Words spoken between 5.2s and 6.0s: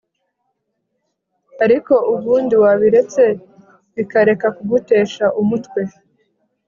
umutwe